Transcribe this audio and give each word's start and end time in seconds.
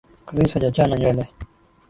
Chris 0.27 0.53
hajachana 0.55 0.95
nywele. 0.97 1.23